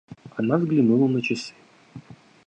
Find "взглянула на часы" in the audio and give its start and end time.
0.57-1.53